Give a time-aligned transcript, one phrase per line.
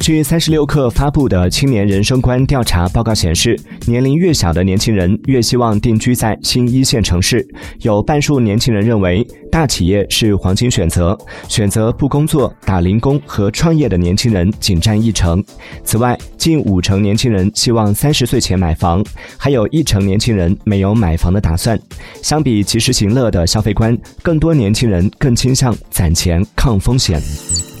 [0.00, 7.46] 据三十六氪发布的青年人生观调查报告显示年龄越小的年轻人越希望定居在新一线城市。
[7.82, 11.16] 有半数年轻人认为大企业是黄金选择
[11.48, 15.42] 选择不工作打零工和创业的年轻人仅占一成。
[15.84, 19.04] 此外近五成年轻人希望三十岁前买房
[19.36, 21.78] 还有一成年轻人没有买房的打算。
[22.22, 27.71] 相比及时行乐的消费观更多年轻人更倾向攒钱抗风险。